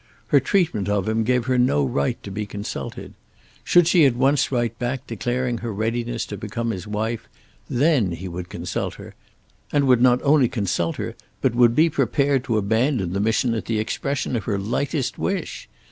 [0.29, 3.13] Her treatment of him gave her no right to be consulted.
[3.63, 7.29] Should she at once write back declaring her readiness to become his wife,
[7.69, 9.13] then he would consult her,
[9.71, 13.65] and would not only consult her but would be prepared to abandon the mission at
[13.65, 15.69] the expression of her lightest wish.